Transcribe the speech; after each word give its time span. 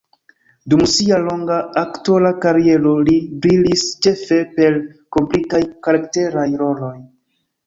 Dum 0.73 0.79
sia 0.93 1.17
longa 1.25 1.57
aktora 1.81 2.31
kariero 2.45 2.93
li 3.09 3.15
brilis 3.45 3.85
ĉefe 4.07 4.41
per 4.57 4.81
komplikaj 5.19 5.63
karakteraj 5.89 6.49
roloj. 6.65 6.95